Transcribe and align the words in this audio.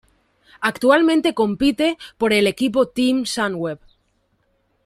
Actualmente 0.61 1.35
compite 1.35 1.99
por 2.17 2.33
el 2.33 2.47
equipo 2.47 2.87
Team 2.87 3.27
Sunweb. 3.27 3.79